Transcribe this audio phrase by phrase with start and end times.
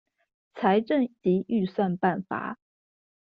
[0.55, 2.57] 財政及預算辦法